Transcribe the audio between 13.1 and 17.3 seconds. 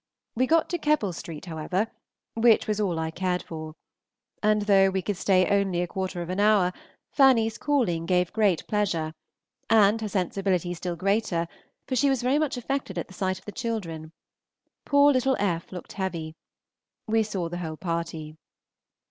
sight of the children. Poor little F. looked heavy. We